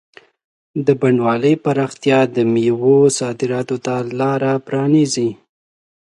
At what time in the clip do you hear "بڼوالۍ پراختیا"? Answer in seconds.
1.01-2.19